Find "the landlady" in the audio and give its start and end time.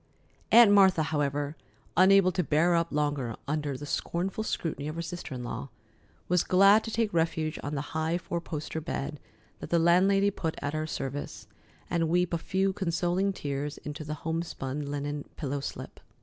9.69-10.31